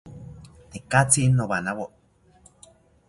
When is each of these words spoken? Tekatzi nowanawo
Tekatzi 0.71 1.21
nowanawo 1.35 1.85